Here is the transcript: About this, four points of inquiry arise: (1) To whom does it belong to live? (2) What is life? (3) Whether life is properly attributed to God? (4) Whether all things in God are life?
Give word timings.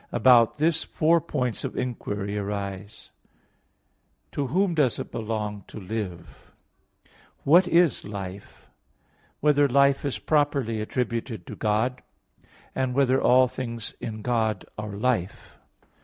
About 0.11 0.57
this, 0.57 0.83
four 0.83 1.21
points 1.21 1.63
of 1.63 1.77
inquiry 1.77 2.35
arise: 2.35 3.11
(1) 4.29 4.31
To 4.31 4.47
whom 4.47 4.73
does 4.73 4.97
it 4.97 5.11
belong 5.11 5.63
to 5.67 5.79
live? 5.79 6.51
(2) 7.03 7.09
What 7.43 7.67
is 7.67 8.03
life? 8.03 8.61
(3) 8.61 8.71
Whether 9.41 9.67
life 9.67 10.03
is 10.03 10.17
properly 10.17 10.81
attributed 10.81 11.45
to 11.45 11.55
God? 11.55 12.01
(4) 12.73 12.87
Whether 12.87 13.21
all 13.21 13.47
things 13.47 13.93
in 14.01 14.23
God 14.23 14.65
are 14.75 14.93
life? 14.93 15.59